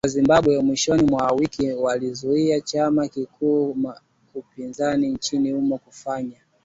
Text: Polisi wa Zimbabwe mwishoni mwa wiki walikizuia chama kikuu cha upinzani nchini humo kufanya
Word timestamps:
Polisi 0.03 0.17
wa 0.17 0.21
Zimbabwe 0.21 0.59
mwishoni 0.61 1.03
mwa 1.03 1.31
wiki 1.31 1.71
walikizuia 1.73 2.61
chama 2.61 3.07
kikuu 3.07 3.77
cha 3.83 4.01
upinzani 4.33 5.07
nchini 5.07 5.51
humo 5.51 5.77
kufanya 5.77 6.41